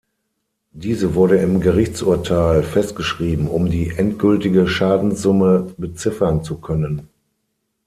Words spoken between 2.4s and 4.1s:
festgeschrieben, um die